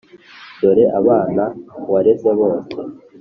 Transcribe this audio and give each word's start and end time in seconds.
dore 0.61 0.83
aba 0.97 1.03
bana 1.07 1.45
wareze 1.91 2.29
bose 2.39 2.75